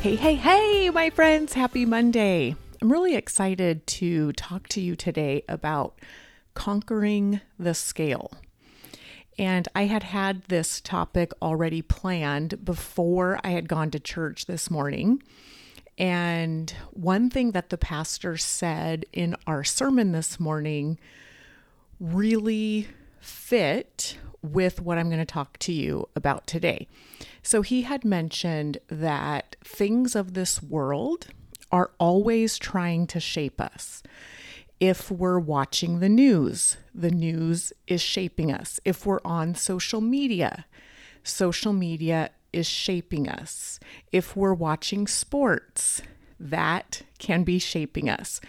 Hey, 0.00 0.16
hey, 0.16 0.34
hey, 0.36 0.88
my 0.88 1.10
friends, 1.10 1.52
happy 1.52 1.84
Monday. 1.84 2.56
I'm 2.80 2.90
really 2.90 3.14
excited 3.14 3.86
to 3.86 4.32
talk 4.32 4.66
to 4.68 4.80
you 4.80 4.96
today 4.96 5.44
about 5.46 5.98
conquering 6.54 7.42
the 7.58 7.74
scale. 7.74 8.32
And 9.38 9.68
I 9.74 9.84
had 9.84 10.04
had 10.04 10.44
this 10.44 10.80
topic 10.80 11.32
already 11.42 11.82
planned 11.82 12.64
before 12.64 13.40
I 13.44 13.50
had 13.50 13.68
gone 13.68 13.90
to 13.90 14.00
church 14.00 14.46
this 14.46 14.70
morning. 14.70 15.22
And 15.98 16.74
one 16.92 17.28
thing 17.28 17.50
that 17.50 17.68
the 17.68 17.76
pastor 17.76 18.38
said 18.38 19.04
in 19.12 19.36
our 19.46 19.64
sermon 19.64 20.12
this 20.12 20.40
morning 20.40 20.98
really 22.00 22.88
fit 23.20 24.16
with 24.42 24.80
what 24.80 24.98
I'm 24.98 25.08
going 25.08 25.18
to 25.20 25.24
talk 25.24 25.58
to 25.60 25.72
you 25.72 26.08
about 26.16 26.46
today. 26.46 26.88
So, 27.42 27.62
he 27.62 27.82
had 27.82 28.04
mentioned 28.04 28.78
that 28.88 29.56
things 29.64 30.14
of 30.14 30.34
this 30.34 30.62
world 30.62 31.28
are 31.72 31.90
always 31.98 32.58
trying 32.58 33.06
to 33.08 33.20
shape 33.20 33.60
us. 33.60 34.02
If 34.80 35.10
we're 35.10 35.38
watching 35.38 36.00
the 36.00 36.08
news, 36.08 36.78
the 36.94 37.10
news 37.10 37.72
is 37.86 38.00
shaping 38.00 38.50
us. 38.50 38.80
If 38.84 39.04
we're 39.04 39.20
on 39.24 39.54
social 39.54 40.00
media, 40.00 40.64
social 41.22 41.72
media 41.72 42.30
is 42.52 42.66
shaping 42.66 43.28
us. 43.28 43.78
If 44.10 44.34
we're 44.36 44.54
watching 44.54 45.06
sports, 45.06 46.02
that 46.40 47.02
can 47.18 47.44
be 47.44 47.58
shaping 47.58 48.08
us. 48.08 48.40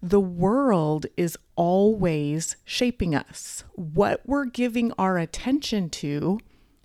The 0.00 0.20
world 0.20 1.06
is 1.16 1.36
always 1.56 2.56
shaping 2.64 3.14
us. 3.14 3.64
What 3.74 4.22
we're 4.24 4.46
giving 4.46 4.92
our 4.92 5.18
attention 5.18 5.90
to 5.90 6.40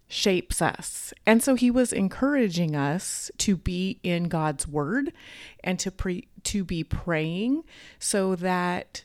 shapes 0.08 0.62
us. 0.62 1.14
And 1.26 1.44
so 1.44 1.56
he 1.56 1.70
was 1.70 1.92
encouraging 1.92 2.76
us 2.76 3.30
to 3.40 3.58
be 3.58 4.00
in 4.04 4.26
God's 4.26 4.68
word 4.68 5.14
and 5.64 5.78
to 5.80 5.92
pre- 5.92 6.28
to 6.44 6.64
be 6.64 6.84
praying 6.84 7.64
so 8.00 8.36
that 8.36 9.04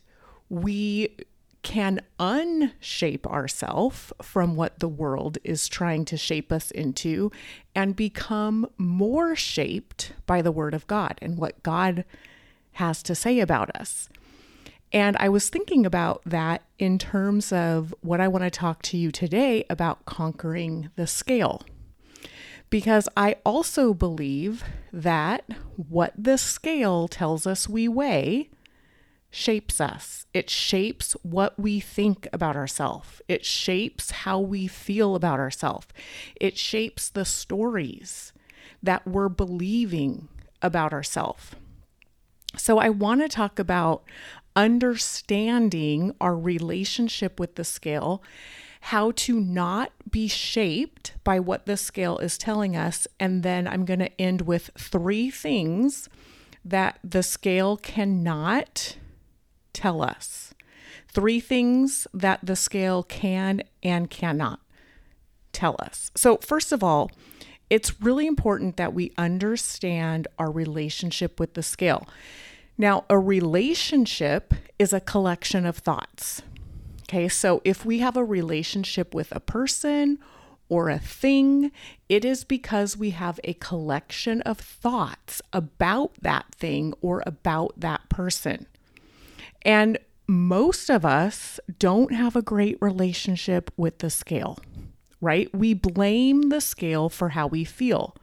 we 0.49 1.15
can 1.63 2.01
unshape 2.19 3.25
ourselves 3.25 4.13
from 4.21 4.55
what 4.55 4.79
the 4.79 4.87
world 4.87 5.37
is 5.43 5.67
trying 5.67 6.05
to 6.05 6.17
shape 6.17 6.51
us 6.51 6.69
into 6.71 7.31
and 7.73 7.95
become 7.95 8.67
more 8.77 9.35
shaped 9.35 10.13
by 10.25 10.41
the 10.41 10.51
Word 10.51 10.73
of 10.73 10.85
God 10.87 11.17
and 11.21 11.37
what 11.37 11.63
God 11.63 12.05
has 12.73 13.01
to 13.03 13.15
say 13.15 13.39
about 13.39 13.75
us. 13.75 14.09
And 14.91 15.17
I 15.17 15.29
was 15.29 15.49
thinking 15.49 15.85
about 15.85 16.21
that 16.25 16.61
in 16.77 16.99
terms 16.99 17.51
of 17.51 17.95
what 18.01 18.21
I 18.21 18.27
want 18.27 18.43
to 18.43 18.51
talk 18.51 18.83
to 18.83 18.97
you 18.97 19.11
today 19.11 19.65
about 19.69 20.05
conquering 20.05 20.89
the 20.95 21.07
scale. 21.07 21.63
Because 22.69 23.09
I 23.17 23.37
also 23.45 23.93
believe 23.93 24.63
that 24.91 25.45
what 25.75 26.13
the 26.17 26.37
scale 26.37 27.07
tells 27.07 27.47
us 27.47 27.69
we 27.69 27.87
weigh 27.87 28.49
shapes 29.33 29.81
us. 29.81 30.27
It 30.33 30.49
shapes 30.49 31.13
what 31.23 31.59
we 31.59 31.79
think 31.79 32.27
about 32.31 32.55
ourselves. 32.55 33.21
It 33.27 33.43
shapes 33.43 34.11
how 34.11 34.39
we 34.39 34.67
feel 34.67 35.15
about 35.15 35.39
ourselves. 35.39 35.87
It 36.39 36.57
shapes 36.57 37.09
the 37.09 37.25
stories 37.25 38.31
that 38.81 39.07
we're 39.07 39.29
believing 39.29 40.27
about 40.61 40.93
ourselves. 40.93 41.51
So, 42.55 42.77
I 42.77 42.89
want 42.89 43.21
to 43.21 43.27
talk 43.27 43.57
about 43.57 44.03
understanding 44.55 46.13
our 46.21 46.37
relationship 46.37 47.39
with 47.39 47.55
the 47.55 47.63
scale, 47.63 48.21
how 48.81 49.11
to 49.11 49.39
not 49.39 49.91
be 50.11 50.27
shaped 50.27 51.13
by 51.23 51.39
what 51.39 51.65
the 51.65 51.77
scale 51.77 52.19
is 52.19 52.37
telling 52.37 52.75
us. 52.75 53.07
And 53.19 53.41
then 53.41 53.67
I'm 53.67 53.85
going 53.85 53.99
to 53.99 54.21
end 54.21 54.41
with 54.41 54.69
three 54.77 55.31
things 55.31 56.07
that 56.63 56.99
the 57.03 57.23
scale 57.23 57.77
cannot 57.77 58.97
tell 59.73 60.01
us. 60.01 60.53
Three 61.07 61.39
things 61.39 62.07
that 62.13 62.39
the 62.43 62.55
scale 62.55 63.03
can 63.03 63.63
and 63.81 64.09
cannot 64.09 64.59
tell 65.51 65.75
us. 65.79 66.11
So, 66.15 66.37
first 66.37 66.71
of 66.71 66.83
all, 66.83 67.11
it's 67.69 68.01
really 68.01 68.27
important 68.27 68.77
that 68.77 68.93
we 68.93 69.11
understand 69.17 70.27
our 70.37 70.51
relationship 70.51 71.39
with 71.39 71.53
the 71.53 71.63
scale. 71.63 72.07
Now, 72.77 73.05
a 73.09 73.17
relationship 73.17 74.53
is 74.79 74.93
a 74.93 74.99
collection 74.99 75.65
of 75.65 75.77
thoughts. 75.77 76.41
Okay, 77.03 77.27
so 77.27 77.61
if 77.63 77.85
we 77.85 77.99
have 77.99 78.17
a 78.17 78.23
relationship 78.23 79.13
with 79.13 79.31
a 79.31 79.39
person 79.39 80.17
or 80.69 80.89
a 80.89 80.97
thing, 80.97 81.71
it 82.09 82.25
is 82.25 82.43
because 82.43 82.97
we 82.97 83.11
have 83.11 83.39
a 83.43 83.53
collection 83.53 84.41
of 84.41 84.57
thoughts 84.57 85.41
about 85.51 86.13
that 86.21 86.45
thing 86.55 86.93
or 87.01 87.21
about 87.25 87.79
that 87.79 88.09
person. 88.09 88.65
And 89.65 89.97
most 90.27 90.89
of 90.89 91.05
us 91.05 91.59
don't 91.79 92.13
have 92.13 92.35
a 92.35 92.41
great 92.41 92.77
relationship 92.81 93.71
with 93.77 93.99
the 93.99 94.09
scale, 94.09 94.59
right? 95.21 95.53
We 95.53 95.73
blame 95.73 96.49
the 96.49 96.61
scale 96.61 97.09
for 97.09 97.29
how 97.29 97.47
we 97.47 97.63
feel, 97.63 98.15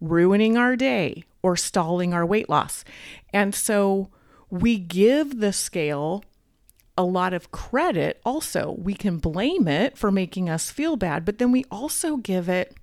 ruining 0.00 0.56
our 0.56 0.76
day 0.76 1.24
or 1.42 1.56
stalling 1.56 2.14
our 2.14 2.26
weight 2.26 2.48
loss. 2.48 2.84
And 3.32 3.54
so 3.54 4.10
we 4.50 4.78
give 4.78 5.40
the 5.40 5.52
scale 5.52 6.24
a 6.98 7.04
lot 7.04 7.32
of 7.32 7.50
credit 7.50 8.20
also. 8.24 8.76
We 8.78 8.94
can 8.94 9.18
blame 9.18 9.68
it 9.68 9.96
for 9.96 10.10
making 10.10 10.50
us 10.50 10.70
feel 10.70 10.96
bad, 10.96 11.24
but 11.24 11.38
then 11.38 11.52
we 11.52 11.64
also 11.70 12.16
give 12.16 12.48
it 12.48 12.74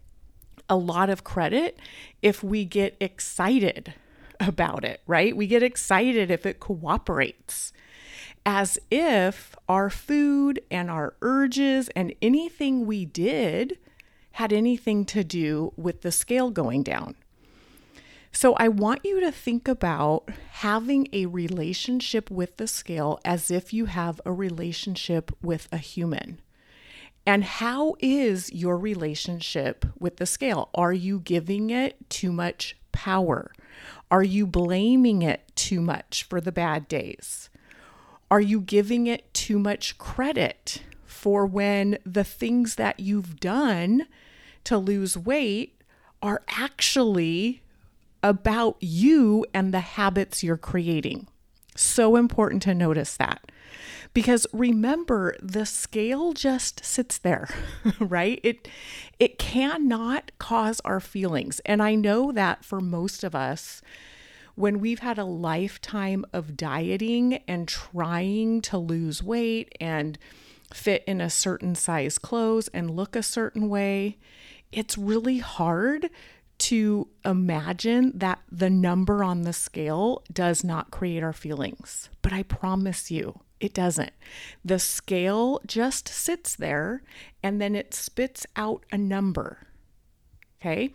a 0.70 0.76
lot 0.76 1.09
of 1.09 1.24
credit 1.24 1.80
if 2.22 2.44
we 2.44 2.66
get 2.66 2.98
excited 3.00 3.94
about 4.40 4.84
it, 4.84 5.02
right? 5.08 5.36
We 5.36 5.48
get 5.48 5.64
excited 5.64 6.31
if 6.31 6.46
it 6.46 6.59
cooperates, 6.59 7.74
as 8.46 8.80
if 8.90 9.56
our 9.68 9.90
food 9.90 10.62
and 10.72 10.90
our 10.90 11.16
urges 11.22 11.90
and 11.90 12.14
anything 12.22 12.86
we 12.86 13.06
did 13.06 13.78
had 14.31 14.53
anything 14.53 15.03
to 15.06 15.24
do 15.24 15.74
with 15.76 16.02
the 16.02 16.12
scale 16.12 16.52
going 16.52 16.84
down. 16.84 17.16
So, 18.31 18.53
I 18.53 18.68
want 18.68 19.03
you 19.03 19.20
to 19.22 19.31
think 19.31 19.68
about 19.68 20.30
having 20.52 21.08
a 21.12 21.26
relationship 21.26 22.30
with 22.30 22.58
the 22.58 22.68
scale 22.68 23.20
as 23.26 23.50
if 23.50 23.74
you 23.74 23.86
have 23.86 24.22
a 24.26 24.31
relationship 24.31 25.31
with 25.42 25.68
a 25.72 25.78
human. 25.78 26.40
And 27.26 27.44
how 27.44 27.96
is 28.00 28.53
your 28.53 28.78
relationship 28.78 29.86
with 30.00 30.18
the 30.18 30.26
scale? 30.26 30.70
Are 30.76 30.94
you 30.94 31.20
giving 31.20 31.72
it 31.72 32.09
too 32.09 32.31
much 32.31 32.78
power? 32.92 33.52
Are 34.10 34.24
you 34.24 34.48
blaming 34.48 35.22
it 35.22 35.52
too 35.56 35.82
much 35.82 36.24
for 36.24 36.40
the 36.40 36.52
bad 36.52 36.88
days? 36.88 37.50
Are 38.30 38.42
you 38.42 38.62
giving 38.62 39.08
it 39.08 39.34
too 39.34 39.60
much 39.60 39.98
credit 39.98 40.82
for 41.06 41.46
when 41.46 41.98
the 42.06 42.24
things 42.24 42.76
that 42.76 43.00
you've 43.00 43.40
done 43.40 44.08
to 44.66 44.78
lose 44.78 45.18
weight 45.18 45.82
are 46.22 46.44
actually 46.50 47.62
about 48.22 48.78
you 48.79 49.46
and 49.53 49.74
the 49.74 49.80
habits 49.80 50.44
you're 50.44 50.58
creating? 50.58 51.28
So 51.76 52.16
important 52.16 52.64
to 52.64 52.73
notice 52.73 53.16
that. 53.18 53.52
Because 54.14 54.47
remember, 54.53 55.35
the 55.41 55.66
scale 55.66 56.34
just 56.34 56.84
sits 56.84 57.18
there, 57.18 57.50
right? 58.00 58.40
It 58.44 58.68
it 59.20 59.38
cannot 59.40 60.32
cause 60.40 60.79
our 60.85 61.00
feelings. 61.00 61.59
And 61.66 61.82
I 61.82 61.96
know 61.96 62.32
that 62.32 62.64
for 62.64 62.79
most 62.79 63.24
of 63.24 63.35
us, 63.35 63.82
when 64.56 64.79
we've 64.79 65.00
had 65.00 65.18
a 65.18 65.26
lifetime 65.26 66.26
of 66.34 66.58
dieting 66.58 67.35
and 67.47 67.68
trying 67.68 68.62
to 68.62 68.78
lose 68.78 69.22
weight 69.22 69.72
and 69.80 70.18
fit 70.73 71.03
in 71.06 71.22
a 71.22 71.30
certain 71.30 71.76
size 71.76 72.18
clothes 72.18 72.68
and 72.70 72.90
look 72.90 73.16
a 73.16 73.23
certain 73.23 73.70
way, 73.70 74.18
it's 74.72 74.97
really 74.97 75.38
hard 75.38 76.09
to 76.58 77.08
imagine 77.23 78.12
that 78.16 78.40
the 78.52 78.70
number 78.70 79.23
on 79.23 79.44
the 79.44 79.53
scale 79.53 80.23
does 80.34 80.64
not 80.64 80.91
create 80.91 81.23
our 81.23 81.34
feelings. 81.34 82.09
But 82.22 82.34
I 82.34 82.44
promise 82.44 83.12
you, 83.12 83.41
it 83.59 83.74
doesn't. 83.74 84.14
The 84.64 84.80
scale 84.80 85.59
just 85.66 86.08
sits 86.08 86.56
there 86.56 87.02
and 87.42 87.59
then 87.62 87.76
it 87.76 87.94
spits 87.94 88.46
out 88.56 88.86
a 88.92 88.98
number. 88.98 89.68
Okay. 90.59 90.94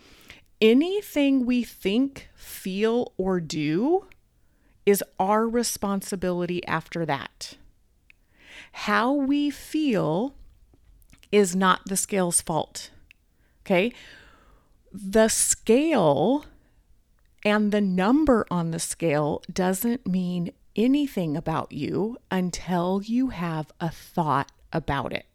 Anything 0.61 1.45
we 1.45 1.65
think, 1.65 2.29
feel, 2.35 3.13
or 3.17 3.41
do 3.41 4.07
is 4.87 5.03
our 5.19 5.49
responsibility 5.49 6.65
after 6.67 7.05
that. 7.05 7.57
How 8.73 9.13
we 9.13 9.51
feel 9.51 10.35
is 11.33 11.57
not 11.57 11.81
the 11.87 11.97
scale's 11.97 12.41
fault. 12.41 12.91
Okay? 13.65 13.93
The 14.93 15.29
scale 15.29 16.45
and 17.45 17.73
the 17.73 17.81
number 17.81 18.47
on 18.51 18.71
the 18.71 18.79
scale 18.79 19.43
doesn't 19.53 20.07
mean 20.07 20.53
anything 20.77 21.37
about 21.37 21.73
you 21.73 22.19
until 22.31 23.03
you 23.05 23.29
have 23.29 23.71
a 23.81 23.91
thought 23.91 24.53
about 24.73 25.13
it. 25.13 25.27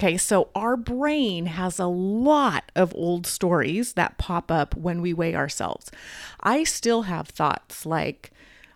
Okay, 0.00 0.16
so 0.16 0.48
our 0.54 0.76
brain 0.76 1.46
has 1.46 1.80
a 1.80 1.86
lot 1.86 2.70
of 2.76 2.94
old 2.94 3.26
stories 3.26 3.94
that 3.94 4.16
pop 4.16 4.50
up 4.50 4.76
when 4.76 5.02
we 5.02 5.12
weigh 5.12 5.34
ourselves. 5.34 5.90
I 6.40 6.62
still 6.62 7.02
have 7.02 7.26
thoughts 7.26 7.84
like, 7.84 8.30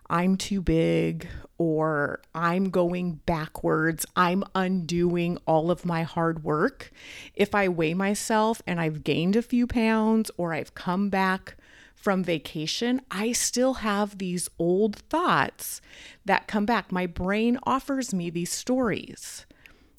I'm 0.09 0.35
too 0.35 0.61
big, 0.61 1.29
or 1.57 2.21
I'm 2.35 2.69
going 2.69 3.21
backwards, 3.25 4.05
I'm 4.17 4.43
undoing 4.53 5.37
all 5.47 5.71
of 5.71 5.85
my 5.85 6.03
hard 6.03 6.43
work. 6.43 6.91
If 7.35 7.55
I 7.55 7.69
weigh 7.69 7.93
myself 7.93 8.61
and 8.67 8.81
I've 8.81 9.05
gained 9.05 9.37
a 9.37 9.41
few 9.41 9.65
pounds 9.65 10.29
or 10.35 10.53
I've 10.53 10.75
come 10.75 11.09
back 11.09 11.55
from 12.03 12.21
vacation, 12.21 13.01
I 13.09 13.31
still 13.31 13.75
have 13.75 14.17
these 14.17 14.49
old 14.59 14.97
thoughts 14.97 15.79
that 16.25 16.47
come 16.47 16.65
back. 16.65 16.91
My 16.91 17.07
brain 17.07 17.57
offers 17.63 18.13
me 18.13 18.29
these 18.29 18.51
stories 18.51 19.45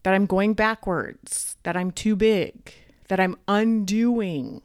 that 0.02 0.12
I'm 0.12 0.26
going 0.26 0.52
backwards, 0.52 1.56
that 1.62 1.78
I'm 1.78 1.90
too 1.90 2.14
big, 2.14 2.74
that 3.08 3.18
I'm 3.18 3.36
undoing 3.48 4.60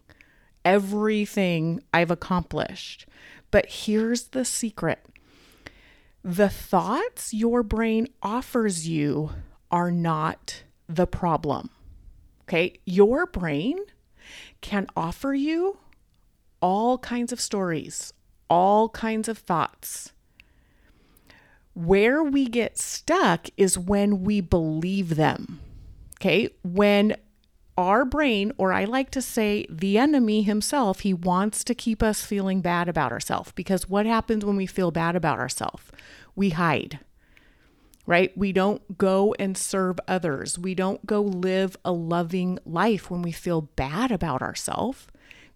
everything 0.65 1.81
I've 1.94 2.12
accomplished. 2.12 3.06
But 3.51 3.68
here's 3.68 4.24
the 4.27 4.44
secret 4.44 5.00
the 6.21 6.50
thoughts 6.50 7.33
your 7.33 7.63
brain 7.63 8.09
offers 8.21 8.86
you 8.86 9.31
are 9.71 9.91
not 9.91 10.63
the 10.89 11.07
problem. 11.07 11.69
Okay, 12.44 12.74
your 12.83 13.25
brain 13.25 13.77
can 14.59 14.88
offer 14.97 15.33
you 15.33 15.77
all 16.61 16.97
kinds 16.97 17.31
of 17.31 17.41
stories, 17.41 18.13
all 18.50 18.89
kinds 18.89 19.27
of 19.27 19.38
thoughts. 19.38 20.13
Where 21.73 22.23
we 22.23 22.47
get 22.47 22.77
stuck 22.77 23.47
is 23.56 23.77
when 23.77 24.23
we 24.23 24.41
believe 24.41 25.15
them. 25.15 25.59
Okay, 26.17 26.50
when 26.63 27.15
our 27.77 28.03
brain, 28.03 28.51
or 28.57 28.73
I 28.73 28.83
like 28.83 29.09
to 29.11 29.21
say 29.21 29.65
the 29.69 29.97
enemy 29.97 30.41
himself, 30.41 31.00
he 31.00 31.13
wants 31.13 31.63
to 31.63 31.73
keep 31.73 32.03
us 32.03 32.25
feeling 32.25 32.59
bad 32.59 32.89
about 32.89 33.13
ourselves. 33.13 33.53
Because 33.53 33.88
what 33.88 34.05
happens 34.05 34.44
when 34.44 34.57
we 34.57 34.65
feel 34.65 34.91
bad 34.91 35.15
about 35.15 35.39
ourselves? 35.39 35.83
We 36.35 36.50
hide, 36.50 37.00
right? 38.05 38.38
We 38.38 38.51
don't 38.51 38.97
go 38.97 39.33
and 39.39 39.57
serve 39.57 39.97
others. 40.09 40.59
We 40.59 40.75
don't 40.75 41.05
go 41.05 41.21
live 41.21 41.77
a 41.85 41.94
loving 41.94 42.59
life 42.65 43.09
when 43.09 43.21
we 43.21 43.31
feel 43.31 43.62
bad 43.62 44.12
about 44.12 44.41
ourselves. 44.41 45.07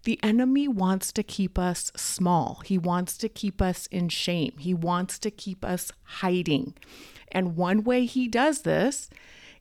The 0.04 0.20
enemy 0.22 0.68
wants 0.68 1.12
to 1.12 1.22
keep 1.22 1.58
us 1.58 1.90
small. 1.96 2.60
He 2.64 2.78
wants 2.78 3.16
to 3.18 3.28
keep 3.28 3.60
us 3.60 3.86
in 3.86 4.10
shame. 4.10 4.54
He 4.58 4.74
wants 4.74 5.18
to 5.20 5.30
keep 5.30 5.64
us 5.64 5.90
hiding. 6.02 6.74
And 7.32 7.56
one 7.56 7.84
way 7.84 8.04
he 8.04 8.28
does 8.28 8.62
this 8.62 9.08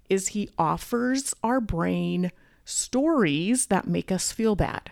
is 0.09 0.29
he 0.29 0.49
offers 0.57 1.33
our 1.43 1.61
brain 1.61 2.31
stories 2.65 3.67
that 3.67 3.87
make 3.87 4.11
us 4.11 4.31
feel 4.31 4.55
bad. 4.55 4.91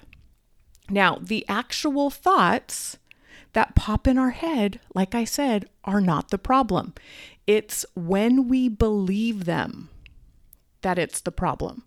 Now, 0.90 1.20
the 1.22 1.46
actual 1.48 2.10
thoughts 2.10 2.98
that 3.54 3.76
pop 3.76 4.08
in 4.08 4.18
our 4.18 4.32
head, 4.32 4.80
like 4.96 5.14
I 5.14 5.26
said, 5.26 5.68
are 5.84 6.02
not 6.02 6.30
the 6.30 6.38
problem. 6.38 6.94
It's 7.46 7.86
when 7.96 8.48
we 8.48 8.70
believe 8.70 9.46
them 9.46 9.90
that 10.82 10.98
it's 10.98 11.22
the 11.22 11.32
problem. 11.32 11.84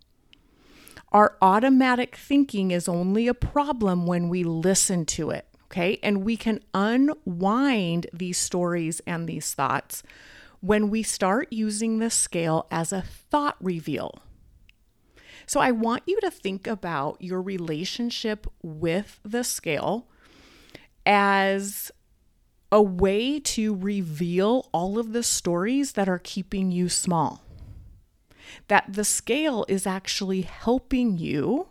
Our 1.14 1.36
automatic 1.40 2.16
thinking 2.16 2.72
is 2.72 2.88
only 2.88 3.28
a 3.28 3.34
problem 3.34 4.04
when 4.04 4.28
we 4.28 4.42
listen 4.42 5.06
to 5.06 5.30
it, 5.30 5.46
okay? 5.66 6.00
And 6.02 6.24
we 6.24 6.36
can 6.36 6.58
unwind 6.74 8.08
these 8.12 8.36
stories 8.36 9.00
and 9.06 9.28
these 9.28 9.54
thoughts 9.54 10.02
when 10.60 10.90
we 10.90 11.04
start 11.04 11.52
using 11.52 12.00
the 12.00 12.10
scale 12.10 12.66
as 12.68 12.92
a 12.92 13.02
thought 13.02 13.56
reveal. 13.60 14.18
So 15.46 15.60
I 15.60 15.70
want 15.70 16.02
you 16.06 16.20
to 16.20 16.32
think 16.32 16.66
about 16.66 17.22
your 17.22 17.40
relationship 17.40 18.48
with 18.60 19.20
the 19.22 19.44
scale 19.44 20.08
as 21.06 21.92
a 22.72 22.82
way 22.82 23.38
to 23.38 23.76
reveal 23.76 24.68
all 24.72 24.98
of 24.98 25.12
the 25.12 25.22
stories 25.22 25.92
that 25.92 26.08
are 26.08 26.18
keeping 26.18 26.72
you 26.72 26.88
small. 26.88 27.43
That 28.68 28.84
the 28.88 29.04
scale 29.04 29.64
is 29.68 29.86
actually 29.86 30.42
helping 30.42 31.18
you 31.18 31.68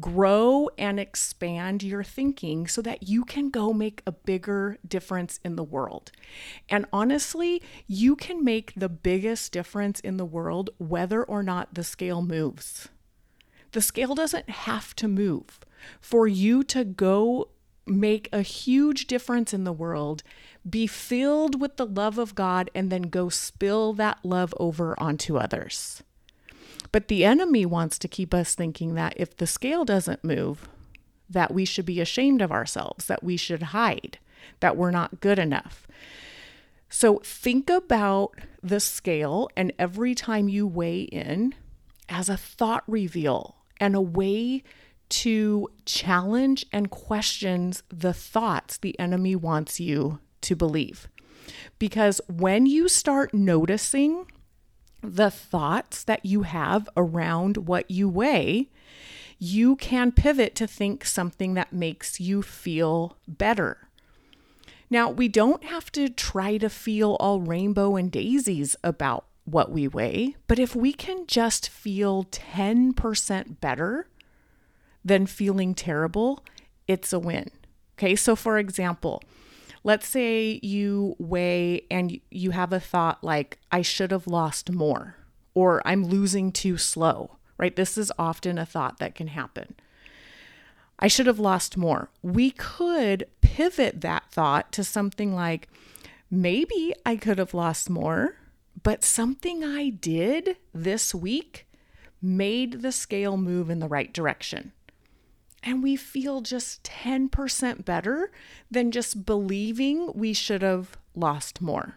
grow 0.00 0.68
and 0.78 1.00
expand 1.00 1.82
your 1.82 2.04
thinking 2.04 2.66
so 2.66 2.80
that 2.82 3.08
you 3.08 3.24
can 3.24 3.50
go 3.50 3.72
make 3.72 4.02
a 4.06 4.12
bigger 4.12 4.78
difference 4.86 5.40
in 5.44 5.56
the 5.56 5.64
world. 5.64 6.12
And 6.68 6.86
honestly, 6.92 7.62
you 7.86 8.14
can 8.14 8.44
make 8.44 8.72
the 8.76 8.88
biggest 8.88 9.52
difference 9.52 10.00
in 10.00 10.16
the 10.16 10.24
world 10.24 10.70
whether 10.78 11.24
or 11.24 11.42
not 11.42 11.74
the 11.74 11.84
scale 11.84 12.22
moves. 12.22 12.88
The 13.72 13.82
scale 13.82 14.14
doesn't 14.14 14.48
have 14.48 14.94
to 14.96 15.08
move. 15.08 15.60
For 16.00 16.26
you 16.26 16.62
to 16.64 16.84
go 16.84 17.50
make 17.86 18.28
a 18.32 18.42
huge 18.42 19.06
difference 19.06 19.54
in 19.54 19.64
the 19.64 19.72
world, 19.72 20.22
be 20.68 20.86
filled 20.86 21.60
with 21.60 21.76
the 21.76 21.86
love 21.86 22.18
of 22.18 22.34
God, 22.34 22.70
and 22.74 22.90
then 22.90 23.02
go 23.02 23.28
spill 23.28 23.92
that 23.94 24.18
love 24.24 24.54
over 24.58 24.98
onto 25.00 25.36
others. 25.36 26.02
But 26.92 27.08
the 27.08 27.24
enemy 27.24 27.66
wants 27.66 27.98
to 27.98 28.08
keep 28.08 28.32
us 28.32 28.54
thinking 28.54 28.94
that 28.94 29.14
if 29.16 29.36
the 29.36 29.46
scale 29.46 29.84
doesn't 29.84 30.24
move, 30.24 30.68
that 31.28 31.52
we 31.52 31.64
should 31.64 31.84
be 31.84 32.00
ashamed 32.00 32.40
of 32.40 32.52
ourselves, 32.52 33.06
that 33.06 33.22
we 33.22 33.36
should 33.36 33.62
hide, 33.64 34.18
that 34.60 34.76
we're 34.76 34.90
not 34.90 35.20
good 35.20 35.38
enough. 35.38 35.86
So 36.88 37.20
think 37.22 37.68
about 37.68 38.34
the 38.62 38.80
scale 38.80 39.50
and 39.56 39.72
every 39.78 40.14
time 40.14 40.48
you 40.48 40.66
weigh 40.66 41.02
in 41.02 41.54
as 42.08 42.28
a 42.28 42.36
thought 42.36 42.84
reveal 42.86 43.56
and 43.78 43.94
a 43.94 44.00
way 44.00 44.62
to 45.10 45.68
challenge 45.84 46.64
and 46.72 46.90
questions 46.90 47.82
the 47.88 48.14
thoughts 48.14 48.78
the 48.78 48.98
enemy 48.98 49.36
wants 49.36 49.78
you 49.78 50.18
to 50.48 50.56
believe. 50.56 51.08
Because 51.78 52.20
when 52.28 52.66
you 52.66 52.88
start 52.88 53.32
noticing 53.32 54.26
the 55.02 55.30
thoughts 55.30 56.02
that 56.02 56.24
you 56.24 56.42
have 56.42 56.88
around 56.96 57.68
what 57.68 57.90
you 57.90 58.08
weigh, 58.08 58.68
you 59.38 59.76
can 59.76 60.10
pivot 60.10 60.54
to 60.56 60.66
think 60.66 61.04
something 61.04 61.54
that 61.54 61.72
makes 61.72 62.18
you 62.18 62.42
feel 62.42 63.16
better. 63.28 63.88
Now, 64.90 65.10
we 65.10 65.28
don't 65.28 65.64
have 65.64 65.92
to 65.92 66.08
try 66.08 66.56
to 66.56 66.70
feel 66.70 67.16
all 67.20 67.40
rainbow 67.40 67.94
and 67.96 68.10
daisies 68.10 68.74
about 68.82 69.26
what 69.44 69.70
we 69.70 69.86
weigh, 69.86 70.36
but 70.46 70.58
if 70.58 70.74
we 70.74 70.92
can 70.92 71.26
just 71.26 71.68
feel 71.68 72.24
10% 72.24 73.60
better 73.60 74.08
than 75.04 75.26
feeling 75.26 75.74
terrible, 75.74 76.42
it's 76.86 77.12
a 77.12 77.18
win. 77.18 77.50
Okay, 77.96 78.16
so 78.16 78.34
for 78.34 78.58
example, 78.58 79.22
let's 79.84 80.06
say 80.06 80.60
you 80.62 81.16
weigh 81.18 81.82
and 81.90 82.20
you 82.30 82.50
have 82.50 82.72
a 82.72 82.80
thought 82.80 83.22
like, 83.22 83.58
I 83.70 83.82
should 83.82 84.10
have 84.10 84.26
lost 84.26 84.70
more, 84.70 85.16
or 85.54 85.82
I'm 85.84 86.04
losing 86.04 86.52
too 86.52 86.76
slow, 86.76 87.36
right? 87.56 87.74
This 87.74 87.96
is 87.96 88.12
often 88.18 88.58
a 88.58 88.66
thought 88.66 88.98
that 88.98 89.14
can 89.14 89.28
happen. 89.28 89.74
I 90.98 91.08
should 91.08 91.26
have 91.26 91.38
lost 91.38 91.76
more. 91.76 92.10
We 92.22 92.50
could 92.50 93.26
pivot 93.40 94.00
that 94.00 94.30
thought 94.30 94.72
to 94.72 94.84
something 94.84 95.34
like, 95.34 95.68
maybe 96.30 96.94
I 97.06 97.16
could 97.16 97.38
have 97.38 97.54
lost 97.54 97.88
more, 97.88 98.36
but 98.82 99.04
something 99.04 99.64
I 99.64 99.90
did 99.90 100.56
this 100.74 101.14
week 101.14 101.66
made 102.20 102.82
the 102.82 102.92
scale 102.92 103.36
move 103.36 103.70
in 103.70 103.78
the 103.78 103.88
right 103.88 104.12
direction 104.12 104.72
and 105.62 105.82
we 105.82 105.96
feel 105.96 106.40
just 106.40 106.82
10% 106.84 107.84
better 107.84 108.30
than 108.70 108.90
just 108.90 109.26
believing 109.26 110.12
we 110.14 110.32
should 110.32 110.62
have 110.62 110.96
lost 111.14 111.60
more. 111.60 111.96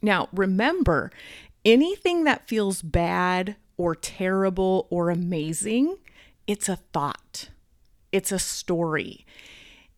Now, 0.00 0.28
remember, 0.32 1.12
anything 1.64 2.24
that 2.24 2.48
feels 2.48 2.82
bad 2.82 3.56
or 3.76 3.94
terrible 3.94 4.86
or 4.90 5.10
amazing, 5.10 5.96
it's 6.46 6.68
a 6.68 6.76
thought, 6.76 7.50
it's 8.10 8.32
a 8.32 8.38
story, 8.38 9.24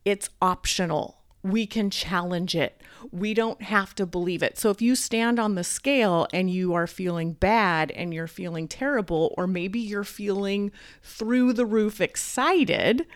it's 0.05 0.29
optional 0.43 1.24
we 1.45 1.67
can 1.67 1.91
challenge 1.91 2.57
it. 2.57 2.81
We 3.13 3.35
don't 3.35 3.63
have 3.63 3.95
to 3.97 4.07
believe 4.07 4.43
it. 4.43 4.59
So 4.59 4.71
if 4.71 4.83
you 4.83 4.97
stand 4.97 5.39
on 5.39 5.55
the 5.55 5.63
scale 5.63 6.27
and 6.33 6.51
you 6.51 6.75
are 6.75 6.87
feeling 6.87 7.35
bad 7.35 7.91
and 7.93 8.13
you're 8.15 8.27
feeling 8.27 8.67
terrible, 8.67 9.35
or 9.37 9.47
maybe 9.47 9.79
you're 9.79 10.05
feeling 10.05 10.73
through 11.03 11.53
the 11.53 11.67
roof 11.67 12.01
excited, 12.01 13.07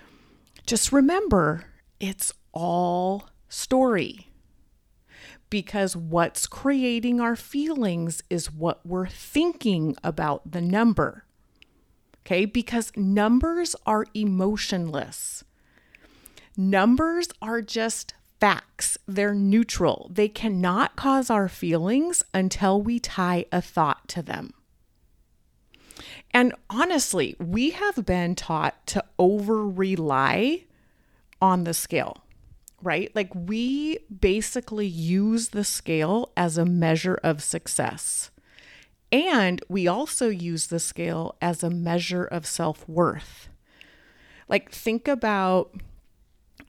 just 0.66 0.92
remember 0.92 1.64
it's 1.99 2.32
all 2.52 3.30
story. 3.49 4.26
because 5.50 5.97
what's 5.97 6.47
creating 6.47 7.20
our 7.20 7.37
feelings 7.37 8.23
is 8.28 8.52
what 8.52 8.85
we're 8.85 9.06
thinking 9.08 9.97
about 10.04 10.50
the 10.50 10.61
number. 10.61 11.25
Okay, 12.20 12.44
because 12.44 12.92
numbers 12.97 13.75
are 13.87 14.04
emotionless. 14.14 15.44
Numbers 16.56 17.28
are 17.40 17.62
just 17.62 18.12
facts, 18.40 18.99
they're 19.07 19.35
neutral. 19.35 20.11
They 20.12 20.28
cannot 20.28 20.97
cause 20.97 21.30
our 21.30 21.49
feelings 21.49 22.23
until 22.33 22.80
we 22.80 22.99
tie 22.99 23.47
a 23.50 23.61
thought 23.61 24.09
to 24.09 24.23
them. 24.23 24.52
And 26.33 26.54
honestly, 26.71 27.35
we 27.38 27.71
have 27.71 28.04
been 28.04 28.35
taught 28.35 28.87
to 28.88 29.04
over 29.18 29.66
rely 29.66 30.64
on 31.40 31.64
the 31.64 31.75
scale, 31.75 32.18
right? 32.83 33.11
Like 33.14 33.35
we 33.35 33.99
basically 34.09 34.87
use 34.87 35.49
the 35.49 35.64
scale 35.64 36.33
as 36.37 36.59
a 36.59 36.66
measure 36.66 37.18
of 37.23 37.42
success. 37.42 38.30
And 39.11 39.62
we 39.68 39.88
also 39.88 40.28
use 40.28 40.66
the 40.66 40.78
scale 40.78 41.37
as 41.40 41.62
a 41.62 41.71
measure 41.71 42.25
of 42.25 42.47
self 42.47 42.87
worth. 42.88 43.49
Like, 44.49 44.71
think 44.71 45.09
about 45.09 45.75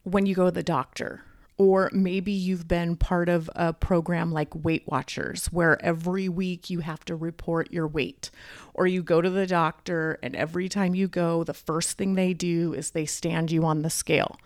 when 0.04 0.26
you 0.26 0.36
go 0.36 0.46
to 0.46 0.52
the 0.52 0.64
doctor, 0.64 1.24
or 1.60 1.89
maybe 1.92 2.32
you've 2.32 2.70
been 2.70 2.96
part 2.96 3.28
of 3.28 3.50
a 3.54 3.74
program 3.74 4.32
like 4.32 4.56
Weight 4.56 4.84
Watchers, 4.88 5.48
where 5.48 5.80
every 5.86 6.30
week 6.30 6.70
you 6.70 6.80
have 6.80 7.04
to 7.04 7.18
report 7.18 7.70
your 7.70 7.86
weight. 7.86 8.32
Or 8.74 8.88
you 8.88 9.04
go 9.04 9.22
to 9.22 9.30
the 9.30 9.46
doctor, 9.46 10.18
and 10.24 10.38
every 10.38 10.70
time 10.70 10.96
you 10.96 11.10
go, 11.10 11.44
the 11.44 11.54
first 11.54 11.98
thing 11.98 12.16
they 12.16 12.34
do 12.34 12.74
is 12.74 12.92
they 12.92 13.06
stand 13.06 13.51
you 13.51 13.66
on 13.66 13.82
the 13.82 13.89
scale. 13.89 14.38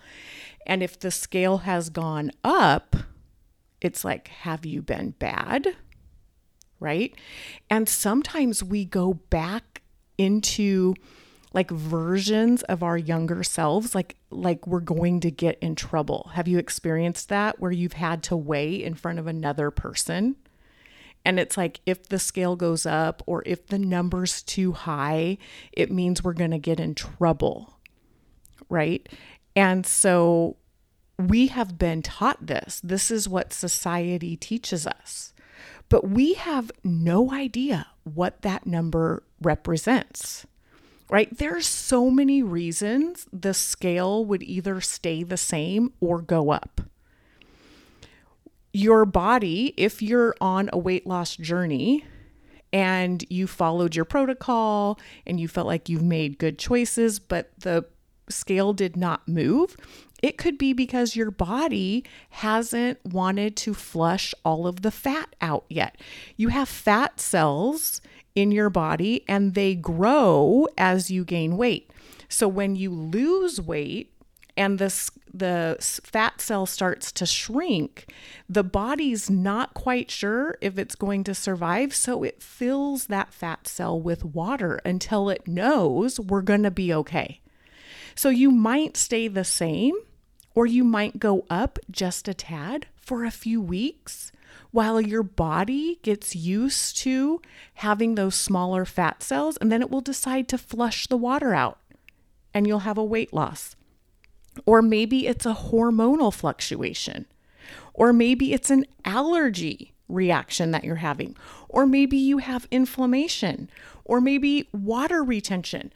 And 0.66 0.82
if 0.82 1.00
the 1.00 1.12
scale 1.12 1.60
has 1.60 1.92
gone 1.92 2.32
up, 2.44 2.96
it's 3.80 4.04
like, 4.04 4.30
have 4.30 4.66
you 4.66 4.82
been 4.82 5.12
bad? 5.12 5.68
Right. 6.80 7.14
And 7.70 7.88
sometimes 7.88 8.64
we 8.64 8.86
go 8.86 9.14
back 9.14 9.84
into 10.18 10.96
like 11.54 11.70
versions 11.70 12.64
of 12.64 12.82
our 12.82 12.98
younger 12.98 13.44
selves 13.44 13.94
like 13.94 14.16
like 14.32 14.66
we're 14.66 14.80
going 14.80 15.20
to 15.20 15.32
get 15.32 15.58
in 15.60 15.76
trouble. 15.76 16.32
Have 16.34 16.48
you 16.48 16.58
experienced 16.58 17.30
that 17.30 17.60
where 17.60 17.72
you've 17.72 17.94
had 17.94 18.24
to 18.24 18.36
weigh 18.36 18.84
in 18.84 18.96
front 18.96 19.20
of 19.20 19.28
another 19.28 19.72
person? 19.72 20.36
And 21.26 21.40
it's 21.40 21.56
like 21.56 21.80
if 21.86 22.10
the 22.10 22.20
scale 22.20 22.56
goes 22.56 22.86
up 22.86 23.24
or 23.26 23.44
if 23.46 23.68
the 23.68 23.80
number's 23.80 24.42
too 24.42 24.74
high, 24.74 25.38
it 25.72 25.92
means 25.92 26.24
we're 26.24 26.34
going 26.34 26.52
to 26.52 26.58
get 26.58 26.80
in 26.80 26.96
trouble. 26.96 27.80
Right? 28.70 29.08
And 29.56 29.86
so 29.86 30.58
we 31.18 31.48
have 31.48 31.78
been 31.78 32.02
taught 32.02 32.48
this. 32.48 32.82
This 32.84 33.12
is 33.12 33.30
what 33.30 33.54
society 33.54 34.36
teaches 34.36 34.88
us. 34.88 35.34
But 35.88 36.10
we 36.10 36.34
have 36.34 36.72
no 36.84 37.32
idea 37.32 37.88
what 38.04 38.42
that 38.42 38.66
number 38.66 39.24
represents 39.42 40.46
right? 41.14 41.38
There's 41.38 41.68
so 41.68 42.10
many 42.10 42.42
reasons 42.42 43.28
the 43.32 43.54
scale 43.54 44.26
would 44.26 44.42
either 44.42 44.82
stay 44.82 45.22
the 45.22 45.38
same 45.38 45.94
or 46.00 46.20
go 46.24 46.50
up. 46.50 46.82
Your 48.74 49.06
body, 49.06 49.76
if 49.78 50.02
you're 50.02 50.34
on 50.42 50.72
a 50.74 50.80
weight 50.80 51.06
loss 51.06 51.36
journey 51.36 52.04
and 52.74 53.24
you 53.30 53.46
followed 53.46 53.96
your 53.96 54.06
protocol 54.06 55.00
and 55.28 55.40
you 55.40 55.48
felt 55.48 55.68
like 55.68 55.88
you've 55.88 56.02
made 56.02 56.40
good 56.40 56.58
choices, 56.58 57.20
but 57.20 57.52
the 57.60 57.86
scale 58.28 58.74
did 58.74 58.98
not 58.98 59.28
move, 59.28 59.78
it 60.24 60.40
could 60.40 60.58
be 60.58 60.74
because 60.74 61.16
your 61.16 61.30
body 61.30 62.04
hasn't 62.32 62.98
wanted 63.06 63.56
to 63.58 63.76
flush 63.76 64.34
all 64.44 64.66
of 64.66 64.82
the 64.82 64.90
fat 64.90 65.36
out 65.42 65.66
yet. 65.70 65.96
You 66.38 66.48
have 66.48 66.68
fat 66.68 67.20
cells 67.20 68.02
in 68.36 68.52
your 68.52 68.70
body 68.70 69.24
and 69.28 69.54
they 69.54 69.76
grow 69.76 70.68
as 70.78 71.12
you 71.12 71.24
gain 71.24 71.58
weight. 71.58 71.92
So 72.30 72.48
when 72.48 72.76
you 72.76 72.92
lose 72.92 73.62
weight 73.62 74.14
and 74.58 74.80
this 74.80 75.10
the 75.36 75.78
fat 76.04 76.40
cell 76.40 76.68
starts 76.68 77.12
to 77.12 77.26
shrink, 77.26 78.12
the 78.48 78.64
body's 78.64 79.30
not 79.30 79.74
quite 79.74 80.12
sure 80.12 80.58
if 80.62 80.78
it's 80.78 80.94
going 80.94 81.24
to 81.24 81.34
survive, 81.34 81.96
so 81.96 82.22
it 82.22 82.44
fills 82.44 83.08
that 83.08 83.34
fat 83.34 83.68
cell 83.68 84.00
with 84.00 84.24
water 84.24 84.80
until 84.86 85.30
it 85.30 85.48
knows 85.48 86.20
we're 86.20 86.44
going 86.44 86.62
to 86.62 86.72
be 86.72 86.94
okay. 86.94 87.42
So 88.14 88.30
you 88.30 88.52
might 88.52 88.96
stay 88.96 89.28
the 89.28 89.44
same 89.44 89.96
or 90.54 90.68
you 90.68 90.84
might 90.84 91.18
go 91.18 91.46
up 91.50 91.80
just 91.90 92.28
a 92.28 92.34
tad 92.36 92.86
for 92.96 93.26
a 93.26 93.32
few 93.32 93.60
weeks 93.60 94.32
while 94.74 95.00
your 95.00 95.22
body 95.22 96.00
gets 96.02 96.36
used 96.36 96.98
to 96.98 97.40
having 97.76 98.16
those 98.16 98.34
smaller 98.34 98.86
fat 98.86 99.22
cells, 99.22 99.56
and 99.58 99.72
then 99.72 99.84
it 99.84 99.92
will 99.92 100.02
decide 100.02 100.48
to 100.48 100.58
flush 100.58 101.06
the 101.06 101.16
water 101.16 101.54
out 101.54 101.78
and 102.56 102.66
you'll 102.66 102.80
have 102.80 102.98
a 102.98 103.04
weight 103.04 103.32
loss. 103.32 103.76
Or 104.66 104.82
maybe 104.82 105.28
it's 105.28 105.46
a 105.46 105.54
hormonal 105.54 106.34
fluctuation, 106.34 107.28
or 107.94 108.14
maybe 108.14 108.52
it's 108.52 108.72
an 108.72 108.86
allergy 109.06 109.94
reaction 110.10 110.72
that 110.72 110.84
you're 110.84 110.96
having, 110.96 111.36
or 111.70 111.86
maybe 111.86 112.18
you 112.18 112.40
have 112.40 112.68
inflammation, 112.72 113.70
or 114.04 114.20
maybe 114.20 114.68
water 114.74 115.24
retention. 115.24 115.94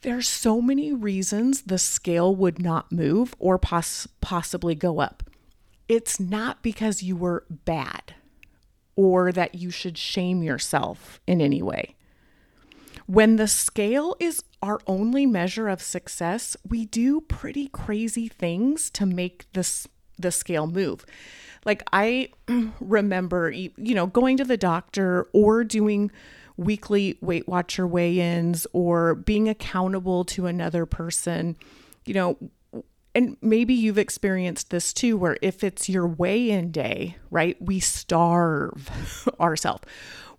There's 0.00 0.28
so 0.28 0.62
many 0.62 0.90
reasons 0.90 1.62
the 1.62 1.78
scale 1.78 2.34
would 2.34 2.58
not 2.58 2.92
move 2.92 3.34
or 3.38 3.58
poss- 3.58 4.08
possibly 4.22 4.74
go 4.74 5.00
up 5.00 5.22
it's 5.88 6.18
not 6.18 6.62
because 6.62 7.02
you 7.02 7.16
were 7.16 7.44
bad 7.50 8.14
or 8.96 9.30
that 9.32 9.54
you 9.54 9.70
should 9.70 9.98
shame 9.98 10.42
yourself 10.42 11.20
in 11.26 11.40
any 11.40 11.62
way. 11.62 11.94
When 13.06 13.36
the 13.36 13.46
scale 13.46 14.16
is 14.18 14.42
our 14.62 14.80
only 14.86 15.26
measure 15.26 15.68
of 15.68 15.82
success, 15.82 16.56
we 16.68 16.86
do 16.86 17.20
pretty 17.20 17.68
crazy 17.68 18.26
things 18.26 18.90
to 18.90 19.06
make 19.06 19.50
this 19.52 19.86
the 20.18 20.32
scale 20.32 20.66
move. 20.66 21.04
Like 21.64 21.82
I 21.92 22.30
remember 22.80 23.50
you 23.50 23.70
know 23.76 24.06
going 24.06 24.38
to 24.38 24.44
the 24.44 24.56
doctor 24.56 25.28
or 25.32 25.62
doing 25.62 26.10
weekly 26.56 27.18
Weight 27.20 27.46
Watcher 27.46 27.86
weigh-ins 27.86 28.66
or 28.72 29.14
being 29.14 29.48
accountable 29.48 30.24
to 30.24 30.46
another 30.46 30.86
person. 30.86 31.56
You 32.06 32.14
know, 32.14 32.38
and 33.16 33.38
maybe 33.40 33.72
you've 33.72 33.96
experienced 33.96 34.68
this 34.68 34.92
too, 34.92 35.16
where 35.16 35.38
if 35.40 35.64
it's 35.64 35.88
your 35.88 36.06
weigh 36.06 36.50
in 36.50 36.70
day, 36.70 37.16
right, 37.30 37.56
we 37.62 37.80
starve 37.80 39.26
ourselves. 39.40 39.84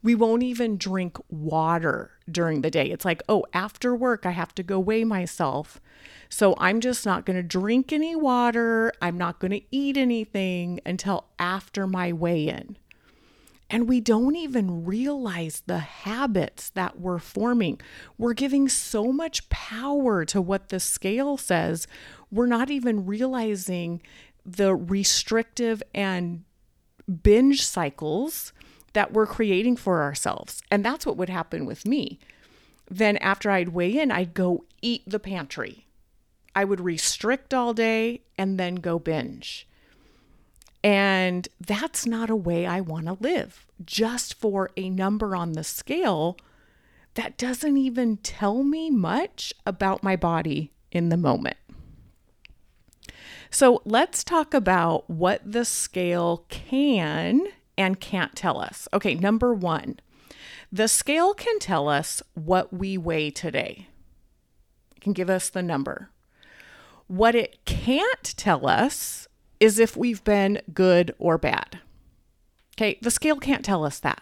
We 0.04 0.14
won't 0.14 0.44
even 0.44 0.78
drink 0.78 1.18
water 1.28 2.12
during 2.32 2.62
the 2.62 2.70
day. 2.70 2.92
It's 2.92 3.04
like, 3.04 3.24
oh, 3.28 3.46
after 3.52 3.96
work, 3.96 4.28
I 4.28 4.32
have 4.32 4.54
to 4.54 4.62
go 4.62 4.80
weigh 4.80 5.04
myself. 5.06 5.82
So 6.30 6.54
I'm 6.60 6.80
just 6.80 7.04
not 7.04 7.26
going 7.26 7.38
to 7.38 7.42
drink 7.42 7.92
any 7.92 8.16
water. 8.16 8.94
I'm 9.02 9.18
not 9.18 9.40
going 9.40 9.52
to 9.54 9.62
eat 9.72 9.98
anything 9.98 10.80
until 10.86 11.26
after 11.40 11.88
my 11.88 12.14
weigh 12.14 12.48
in. 12.48 12.78
And 13.70 13.90
we 13.90 14.00
don't 14.00 14.36
even 14.36 14.86
realize 14.86 15.64
the 15.66 15.80
habits 15.80 16.70
that 16.72 17.00
we're 17.00 17.20
forming. 17.20 17.82
We're 18.18 18.34
giving 18.34 18.70
so 18.70 19.12
much 19.12 19.50
power 19.50 20.24
to 20.26 20.42
what 20.42 20.70
the 20.70 20.80
scale 20.80 21.38
says 21.38 21.88
we're 22.32 22.46
not 22.46 22.70
even 22.70 23.06
realizing 23.06 24.02
the 24.46 24.76
restrictive 24.76 25.82
and 25.94 26.44
binge 27.24 27.64
cycles 27.64 28.54
that 28.94 29.14
we're 29.14 29.28
creating 29.28 29.78
for 29.78 30.02
ourselves. 30.02 30.62
And 30.72 30.84
that's 30.84 31.06
what 31.06 31.18
would 31.18 31.30
happen 31.30 31.66
with 31.66 31.86
me. 31.86 32.20
Then, 32.90 33.18
after 33.18 33.52
I'd 33.52 33.70
weigh 33.70 34.00
in, 34.00 34.12
I'd 34.12 34.34
go 34.34 34.64
eat 34.82 35.04
the 35.06 35.20
pantry. 35.20 35.88
I 36.56 36.64
would 36.64 36.80
restrict 36.80 37.54
all 37.54 37.74
day 37.74 38.22
and 38.38 38.60
then 38.60 38.76
go 38.76 38.98
binge. 38.98 39.67
And 40.84 41.48
that's 41.60 42.06
not 42.06 42.30
a 42.30 42.36
way 42.36 42.66
I 42.66 42.82
want 42.82 43.08
to 43.08 43.18
live, 43.20 43.66
just 43.84 44.36
for 44.36 44.70
a 44.78 44.90
number 44.90 45.36
on 45.36 45.54
the 45.54 45.64
scale 45.64 46.38
that 47.16 47.38
doesn't 47.38 47.78
even 47.78 48.18
tell 48.18 48.62
me 48.62 48.92
much 48.92 49.52
about 49.66 50.04
my 50.04 50.16
body 50.16 50.72
in 50.92 51.10
the 51.10 51.18
moment. 51.18 51.58
So 53.50 53.82
let's 53.86 54.24
talk 54.24 54.54
about 54.54 55.10
what 55.10 55.42
the 55.44 55.66
scale 55.66 56.46
can 56.50 57.48
and 57.78 58.00
can't 58.00 58.36
tell 58.36 58.60
us. 58.60 58.88
Okay, 58.94 59.16
number 59.16 59.54
one, 59.54 60.00
the 60.72 60.88
scale 60.88 61.34
can 61.34 61.60
tell 61.60 61.88
us 61.88 62.22
what 62.34 62.74
we 62.74 62.98
weigh 62.98 63.32
today, 63.32 63.88
it 64.96 65.02
can 65.02 65.14
give 65.14 65.30
us 65.30 65.50
the 65.50 65.64
number. 65.64 66.12
What 67.08 67.36
it 67.36 67.64
can't 67.64 68.36
tell 68.36 68.68
us 68.68 69.27
is 69.60 69.80
if 69.80 69.98
we've 69.98 70.24
been 70.24 70.62
good 70.74 71.14
or 71.20 71.38
bad. 71.38 71.80
Okay, 72.76 72.98
the 73.02 73.12
scale 73.12 73.38
can't 73.38 73.66
tell 73.66 73.84
us 73.84 74.00
that. 74.00 74.22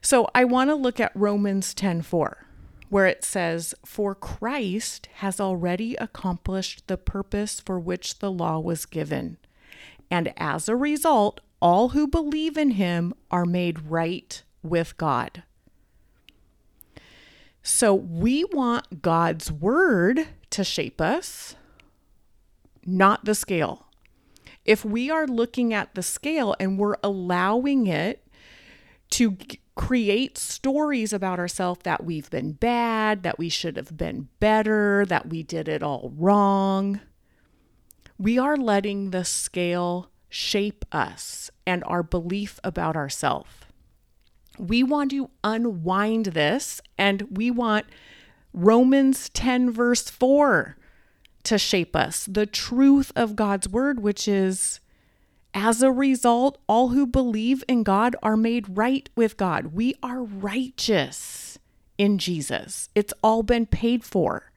So 0.00 0.28
I 0.34 0.44
want 0.44 0.70
to 0.70 0.74
look 0.74 1.00
at 1.00 1.12
Romans 1.14 1.74
10 1.74 2.02
4 2.02 2.48
where 2.88 3.06
it 3.06 3.24
says, 3.24 3.74
For 3.84 4.14
Christ 4.14 5.08
has 5.16 5.40
already 5.40 5.94
accomplished 5.96 6.86
the 6.86 6.96
purpose 6.96 7.60
for 7.60 7.78
which 7.78 8.18
the 8.18 8.30
law 8.30 8.58
was 8.58 8.86
given, 8.86 9.36
and 10.10 10.32
as 10.36 10.68
a 10.68 10.76
result, 10.76 11.40
all 11.60 11.90
who 11.90 12.06
believe 12.06 12.56
in 12.56 12.72
him 12.72 13.12
are 13.30 13.44
made 13.44 13.90
right 13.90 14.42
with 14.62 14.96
God. 14.96 15.42
So 17.62 17.94
we 17.94 18.44
want 18.44 19.02
God's 19.02 19.52
word 19.52 20.28
to 20.50 20.64
shape 20.64 21.00
us, 21.00 21.56
not 22.88 23.24
the 23.24 23.34
scale. 23.34 23.86
If 24.64 24.84
we 24.84 25.10
are 25.10 25.26
looking 25.26 25.72
at 25.72 25.94
the 25.94 26.02
scale 26.02 26.54
and 26.58 26.78
we're 26.78 26.96
allowing 27.02 27.86
it 27.86 28.26
to 29.10 29.36
create 29.74 30.36
stories 30.36 31.12
about 31.12 31.38
ourselves 31.38 31.80
that 31.84 32.04
we've 32.04 32.28
been 32.30 32.52
bad, 32.52 33.22
that 33.22 33.38
we 33.38 33.48
should 33.48 33.76
have 33.76 33.96
been 33.96 34.28
better, 34.40 35.06
that 35.06 35.28
we 35.28 35.42
did 35.42 35.68
it 35.68 35.82
all 35.82 36.12
wrong, 36.16 37.00
we 38.18 38.38
are 38.38 38.56
letting 38.56 39.10
the 39.10 39.24
scale 39.24 40.10
shape 40.28 40.84
us 40.90 41.50
and 41.66 41.84
our 41.84 42.02
belief 42.02 42.58
about 42.64 42.96
ourselves. 42.96 43.50
We 44.58 44.82
want 44.82 45.12
to 45.12 45.30
unwind 45.44 46.26
this 46.26 46.80
and 46.98 47.22
we 47.30 47.50
want 47.50 47.86
Romans 48.52 49.28
10, 49.28 49.70
verse 49.70 50.10
4 50.10 50.76
to 51.48 51.58
shape 51.58 51.96
us. 51.96 52.26
The 52.26 52.44
truth 52.44 53.10
of 53.16 53.34
God's 53.34 53.68
word, 53.68 54.00
which 54.00 54.28
is, 54.28 54.80
as 55.54 55.80
a 55.82 55.90
result, 55.90 56.58
all 56.68 56.88
who 56.88 57.06
believe 57.06 57.64
in 57.66 57.82
God 57.82 58.14
are 58.22 58.36
made 58.36 58.76
right 58.76 59.08
with 59.16 59.38
God. 59.38 59.72
We 59.72 59.94
are 60.02 60.22
righteous 60.22 61.58
in 61.96 62.18
Jesus, 62.18 62.90
it's 62.94 63.12
all 63.24 63.42
been 63.42 63.66
paid 63.66 64.04
for. 64.04 64.52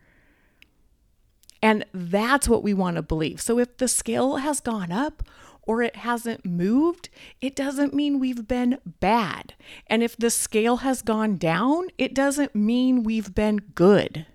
And 1.63 1.86
that's 1.93 2.48
what 2.48 2.62
we 2.62 2.74
want 2.74 2.98
to 2.98 3.01
believe. 3.01 3.41
So 3.41 3.57
if 3.57 3.77
the 3.77 3.88
scale 3.88 4.38
has 4.38 4.60
gone 4.60 4.91
up 4.91 5.24
or 5.63 5.81
it 5.81 5.95
hasn't 5.95 6.45
moved, 6.45 7.10
it 7.39 7.55
doesn't 7.55 7.93
mean 7.93 8.19
we've 8.19 8.48
been 8.48 8.79
bad. 8.86 9.53
And 9.88 10.03
if 10.03 10.17
the 10.17 10.29
scale 10.29 10.77
has 10.77 11.01
gone 11.01 11.38
down, 11.38 11.88
it 11.98 12.13
doesn't 12.13 12.55
mean 12.55 13.03
we've 13.03 13.33
been 13.33 13.57
good. 13.57 14.25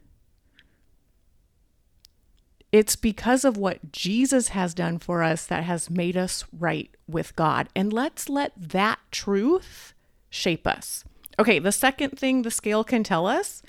It's 2.73 2.97
because 2.97 3.45
of 3.45 3.57
what 3.57 3.93
Jesus 3.93 4.49
has 4.49 4.75
done 4.75 4.99
for 4.99 5.23
us 5.23 5.47
that 5.47 5.65
has 5.65 5.89
made 5.89 6.17
us 6.17 6.45
right 6.53 6.91
with 7.09 7.37
God. 7.37 7.69
And 7.75 7.93
let's 7.93 8.29
let 8.29 8.53
that 8.57 8.99
truth 9.11 9.95
shape 10.29 10.67
us. 10.67 11.05
Okay, 11.39 11.59
the 11.59 11.73
second 11.73 12.19
thing 12.19 12.43
the 12.43 12.51
scale 12.51 12.85
can 12.85 13.05
tell 13.05 13.27
us 13.27 13.63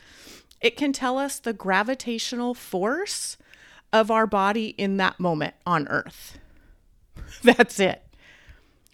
it 0.60 0.76
can 0.76 0.92
tell 0.92 1.18
us 1.18 1.40
the 1.40 1.54
gravitational 1.54 2.54
force 2.54 3.38
of 3.94 4.10
our 4.10 4.26
body 4.26 4.70
in 4.70 4.98
that 4.98 5.20
moment 5.20 5.54
on 5.66 5.88
Earth. 5.88 6.40
That's 7.44 7.80
it. 7.80 8.04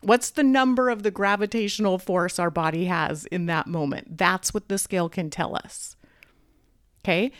What's 0.02 0.30
the 0.30 0.44
number 0.44 0.90
of 0.90 1.04
the 1.04 1.12
gravitational 1.12 1.98
force 1.98 2.38
our 2.38 2.50
body 2.50 2.86
has 2.86 3.26
in 3.28 3.46
that 3.46 3.68
moment? 3.68 4.18
That's 4.18 4.54
what 4.54 4.68
the 4.68 4.78
scale 4.78 5.08
can 5.08 5.30
tell 5.30 5.56
us. 5.56 5.96
Okay. 7.04 7.32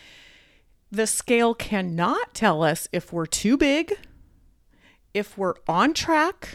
The 0.94 1.08
scale 1.08 1.56
cannot 1.56 2.36
tell 2.36 2.62
us 2.62 2.88
if 2.92 3.12
we're 3.12 3.26
too 3.26 3.58
big, 3.58 3.98
if 5.12 5.36
we're 5.40 5.56
on 5.68 5.96
track, 5.96 6.50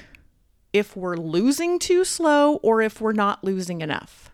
if 0.73 0.97
we're 0.97 1.16
losing 1.16 1.80
too 1.80 2.04
slow, 2.04 2.54
or 2.62 2.80
if 2.80 3.00
we're 3.00 3.11
not 3.11 3.42
losing 3.42 3.80
enough. 3.80 4.30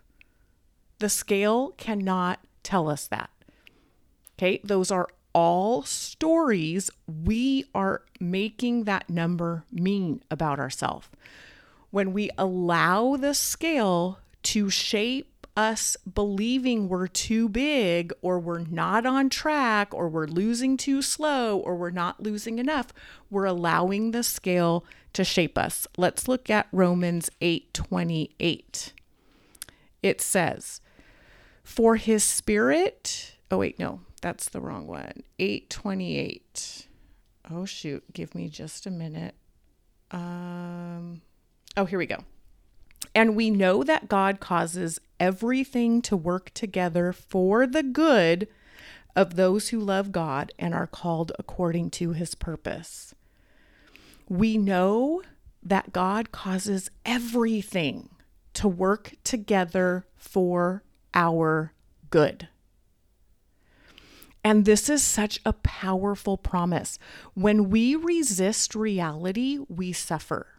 The 0.99 1.09
scale 1.09 1.71
cannot 1.77 2.39
tell 2.61 2.87
us 2.87 3.07
that. 3.07 3.31
Okay. 4.37 4.61
Those 4.63 4.91
are 4.91 5.07
all 5.33 5.81
stories 5.81 6.91
we 7.07 7.65
are 7.73 8.03
making 8.19 8.83
that 8.83 9.09
number 9.09 9.63
mean 9.71 10.21
about 10.29 10.59
ourselves. 10.59 11.09
When 11.89 12.13
we 12.13 12.29
allow 12.37 13.15
the 13.15 13.33
scale 13.33 14.19
to 14.43 14.69
shape 14.69 15.33
us 15.55 15.95
believing 16.11 16.89
we're 16.89 17.07
too 17.07 17.47
big 17.47 18.13
or 18.21 18.39
we're 18.39 18.59
not 18.59 19.05
on 19.05 19.29
track 19.29 19.93
or 19.93 20.09
we're 20.09 20.27
losing 20.27 20.77
too 20.77 21.01
slow 21.01 21.57
or 21.57 21.75
we're 21.75 21.89
not 21.89 22.21
losing 22.21 22.59
enough, 22.59 22.93
we're 23.29 23.45
allowing 23.45 24.11
the 24.11 24.23
scale 24.23 24.85
to 25.13 25.23
shape 25.23 25.57
us. 25.57 25.87
Let's 25.97 26.27
look 26.27 26.49
at 26.49 26.67
Romans 26.71 27.29
8:28. 27.41 28.93
It 30.03 30.21
says, 30.21 30.81
"For 31.63 31.95
his 31.95 32.23
spirit, 32.23 33.35
oh 33.49 33.57
wait, 33.57 33.79
no, 33.79 34.01
that's 34.21 34.49
the 34.49 34.61
wrong 34.61 34.87
one. 34.87 35.23
828. 35.39 36.87
Oh 37.49 37.65
shoot, 37.65 38.03
give 38.13 38.35
me 38.35 38.49
just 38.49 38.85
a 38.85 38.91
minute. 38.91 39.35
Um 40.11 41.21
Oh, 41.77 41.83
here 41.85 41.99
we 41.99 42.05
go. 42.05 42.23
And 43.15 43.35
we 43.35 43.49
know 43.49 43.81
that 43.83 44.09
God 44.09 44.41
causes 44.41 44.99
everything 45.21 46.01
to 46.01 46.17
work 46.17 46.51
together 46.53 47.13
for 47.13 47.65
the 47.65 47.81
good 47.81 48.49
of 49.15 49.37
those 49.37 49.69
who 49.69 49.79
love 49.79 50.11
God 50.11 50.51
and 50.59 50.73
are 50.73 50.85
called 50.85 51.31
according 51.39 51.91
to 51.91 52.11
his 52.11 52.35
purpose. 52.35 53.15
We 54.27 54.57
know 54.57 55.21
that 55.63 55.93
God 55.93 56.33
causes 56.33 56.91
everything 57.05 58.09
to 58.53 58.67
work 58.67 59.13
together 59.23 60.05
for 60.17 60.83
our 61.13 61.71
good. 62.09 62.49
And 64.43 64.65
this 64.65 64.89
is 64.89 65.01
such 65.01 65.39
a 65.45 65.53
powerful 65.53 66.37
promise. 66.37 66.99
When 67.33 67.69
we 67.69 67.95
resist 67.95 68.75
reality, 68.75 69.59
we 69.69 69.93
suffer. 69.93 70.54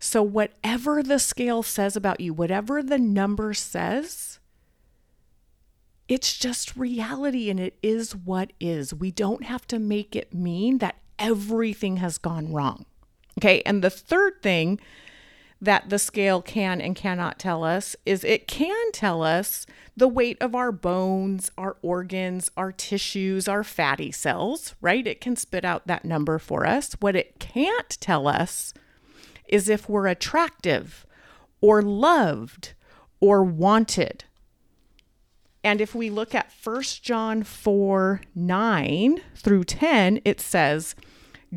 So, 0.00 0.22
whatever 0.22 1.02
the 1.02 1.18
scale 1.18 1.62
says 1.62 1.96
about 1.96 2.20
you, 2.20 2.32
whatever 2.32 2.82
the 2.82 2.98
number 2.98 3.52
says, 3.52 4.38
it's 6.08 6.38
just 6.38 6.76
reality 6.76 7.50
and 7.50 7.60
it 7.60 7.78
is 7.82 8.14
what 8.14 8.52
is. 8.60 8.94
We 8.94 9.10
don't 9.10 9.44
have 9.44 9.66
to 9.68 9.78
make 9.78 10.16
it 10.16 10.32
mean 10.32 10.78
that 10.78 10.96
everything 11.18 11.98
has 11.98 12.16
gone 12.16 12.52
wrong. 12.52 12.86
Okay. 13.38 13.62
And 13.66 13.84
the 13.84 13.90
third 13.90 14.42
thing 14.42 14.80
that 15.60 15.90
the 15.90 15.98
scale 15.98 16.40
can 16.40 16.80
and 16.80 16.94
cannot 16.94 17.38
tell 17.38 17.64
us 17.64 17.96
is 18.06 18.22
it 18.22 18.46
can 18.46 18.92
tell 18.92 19.22
us 19.22 19.66
the 19.96 20.08
weight 20.08 20.38
of 20.40 20.54
our 20.54 20.70
bones, 20.70 21.50
our 21.58 21.76
organs, 21.82 22.50
our 22.56 22.70
tissues, 22.70 23.48
our 23.48 23.64
fatty 23.64 24.12
cells, 24.12 24.76
right? 24.80 25.06
It 25.06 25.20
can 25.20 25.34
spit 25.34 25.64
out 25.64 25.86
that 25.88 26.04
number 26.04 26.38
for 26.38 26.64
us. 26.64 26.94
What 27.00 27.16
it 27.16 27.40
can't 27.40 27.90
tell 28.00 28.28
us 28.28 28.72
is 29.48 29.68
if 29.68 29.88
we're 29.88 30.06
attractive 30.06 31.06
or 31.60 31.82
loved 31.82 32.74
or 33.20 33.42
wanted. 33.42 34.24
And 35.64 35.80
if 35.80 35.94
we 35.94 36.08
look 36.08 36.34
at 36.34 36.52
1 36.62 36.82
John 37.02 37.42
4 37.42 38.20
9 38.34 39.20
through 39.36 39.64
10, 39.64 40.20
it 40.24 40.40
says, 40.40 40.94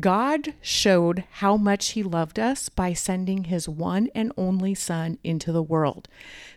God 0.00 0.54
showed 0.60 1.24
how 1.32 1.56
much 1.56 1.90
He 1.90 2.02
loved 2.02 2.38
us 2.38 2.68
by 2.68 2.94
sending 2.94 3.44
His 3.44 3.68
one 3.68 4.08
and 4.14 4.32
only 4.36 4.74
Son 4.74 5.18
into 5.22 5.52
the 5.52 5.62
world 5.62 6.08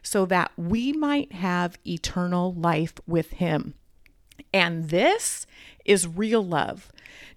so 0.01 0.25
that 0.25 0.51
we 0.57 0.93
might 0.93 1.33
have 1.33 1.77
eternal 1.85 2.53
life 2.53 2.93
with 3.05 3.31
Him. 3.31 3.75
And 4.55 4.87
this 4.87 5.45
is 5.83 6.07
real 6.07 6.41
love. 6.41 6.89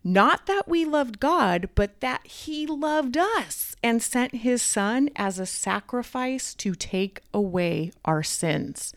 Not 0.05 0.47
that 0.47 0.69
we 0.69 0.85
loved 0.85 1.19
God, 1.19 1.69
but 1.75 1.99
that 1.99 2.25
He 2.25 2.65
loved 2.65 3.17
us 3.17 3.75
and 3.83 4.01
sent 4.01 4.37
His 4.37 4.63
Son 4.63 5.11
as 5.17 5.41
a 5.41 5.45
sacrifice 5.45 6.55
to 6.55 6.77
take 6.77 7.23
away 7.35 7.91
our 8.05 8.23
sins. 8.23 8.95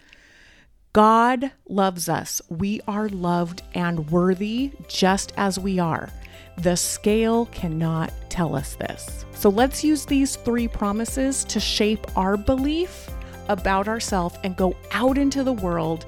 God 0.94 1.52
loves 1.68 2.08
us. 2.08 2.44
We 2.48 2.80
are 2.88 3.10
loved 3.10 3.64
and 3.74 4.12
worthy 4.12 4.70
just 4.88 5.34
as 5.36 5.58
we 5.58 5.80
are. 5.80 6.12
The 6.60 6.78
scale 6.78 7.48
cannot 7.48 8.14
tell 8.30 8.56
us 8.56 8.76
this. 8.76 9.26
So 9.34 9.50
let's 9.50 9.84
use 9.84 10.06
these 10.06 10.36
three 10.36 10.68
promises 10.68 11.44
to 11.46 11.60
shape 11.60 12.06
our 12.16 12.38
belief 12.38 13.10
about 13.48 13.88
ourselves 13.88 14.38
and 14.44 14.56
go 14.56 14.78
out 14.92 15.18
into 15.18 15.44
the 15.44 15.54
world 15.54 16.06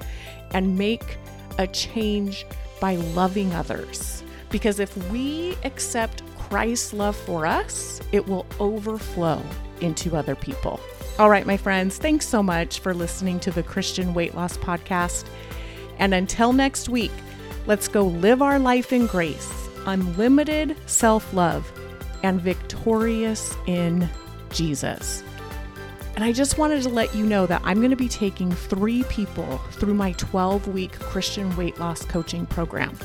and 0.52 0.78
make 0.78 1.18
a 1.58 1.66
change 1.66 2.46
by 2.80 2.96
loving 2.96 3.52
others. 3.54 4.22
Because 4.50 4.78
if 4.78 4.96
we 5.10 5.56
accept 5.64 6.22
Christ's 6.36 6.92
love 6.92 7.16
for 7.16 7.46
us, 7.46 8.00
it 8.12 8.26
will 8.28 8.46
overflow 8.60 9.42
into 9.80 10.16
other 10.16 10.36
people. 10.36 10.80
All 11.18 11.30
right, 11.30 11.46
my 11.46 11.56
friends, 11.56 11.98
thanks 11.98 12.26
so 12.26 12.42
much 12.42 12.80
for 12.80 12.94
listening 12.94 13.40
to 13.40 13.50
the 13.50 13.62
Christian 13.62 14.14
Weight 14.14 14.34
Loss 14.34 14.58
Podcast. 14.58 15.24
And 15.98 16.14
until 16.14 16.52
next 16.52 16.88
week, 16.88 17.12
let's 17.66 17.88
go 17.88 18.04
live 18.04 18.42
our 18.42 18.58
life 18.58 18.92
in 18.92 19.06
grace 19.06 19.64
unlimited 19.86 20.76
self 20.86 21.32
love, 21.32 21.70
and 22.22 22.40
victorious 22.40 23.54
in 23.66 24.08
Jesus. 24.50 25.23
And 26.14 26.22
I 26.22 26.32
just 26.32 26.58
wanted 26.58 26.82
to 26.82 26.88
let 26.88 27.14
you 27.14 27.26
know 27.26 27.46
that 27.46 27.60
I'm 27.64 27.78
going 27.78 27.90
to 27.90 27.96
be 27.96 28.08
taking 28.08 28.52
three 28.52 29.02
people 29.04 29.58
through 29.72 29.94
my 29.94 30.12
12 30.12 30.68
week 30.68 30.92
Christian 30.92 31.54
weight 31.56 31.78
loss 31.78 32.04
coaching 32.04 32.46
program. 32.46 32.96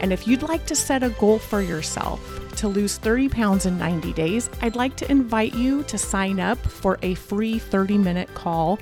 And 0.00 0.12
if 0.12 0.26
you'd 0.26 0.42
like 0.42 0.66
to 0.66 0.76
set 0.76 1.02
a 1.02 1.10
goal 1.10 1.38
for 1.38 1.62
yourself 1.62 2.20
to 2.56 2.68
lose 2.68 2.98
30 2.98 3.28
pounds 3.28 3.66
in 3.66 3.78
90 3.78 4.12
days, 4.12 4.50
I'd 4.60 4.76
like 4.76 4.96
to 4.96 5.10
invite 5.10 5.54
you 5.54 5.84
to 5.84 5.96
sign 5.96 6.40
up 6.40 6.58
for 6.58 6.98
a 7.02 7.14
free 7.14 7.58
30 7.58 7.98
minute 7.98 8.34
call 8.34 8.78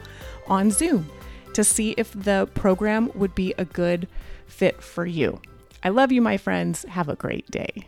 on 0.47 0.71
Zoom 0.71 1.09
to 1.53 1.63
see 1.63 1.93
if 1.93 2.13
the 2.13 2.49
program 2.55 3.11
would 3.15 3.35
be 3.35 3.55
a 3.59 3.65
good 3.65 4.09
fit 4.47 4.83
for 4.83 5.07
you. 5.07 5.41
I 5.83 5.91
love 5.91 6.11
you, 6.11 6.23
my 6.23 6.37
friends. 6.37 6.85
Have 6.89 7.09
a 7.09 7.17
great 7.17 7.51
day. 7.51 7.87